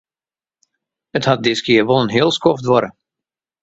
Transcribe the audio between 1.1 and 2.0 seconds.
It hat diskear